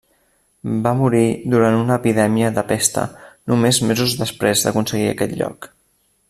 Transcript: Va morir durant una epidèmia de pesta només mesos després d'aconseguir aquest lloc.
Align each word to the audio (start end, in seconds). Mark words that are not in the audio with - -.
Va 0.85 0.93
morir 1.01 1.27
durant 1.53 1.77
una 1.81 1.97
epidèmia 2.01 2.49
de 2.57 2.63
pesta 2.71 3.03
només 3.53 3.81
mesos 3.91 4.19
després 4.23 4.65
d'aconseguir 4.67 5.09
aquest 5.13 5.37
lloc. 5.45 5.71